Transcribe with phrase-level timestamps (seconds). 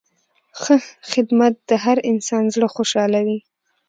[0.61, 0.75] ښه
[1.11, 3.39] خدمت د هر انسان زړه خوشحالوي.